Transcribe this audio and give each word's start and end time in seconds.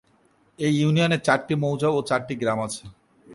এই 0.59 0.73
ইউনিয়নে 0.79 1.17
চারটি 1.27 1.53
মৌজা 1.63 1.89
ও 1.97 1.99
চারটি 2.09 2.33
গ্রাম 2.41 2.59
আছে। 2.67 2.83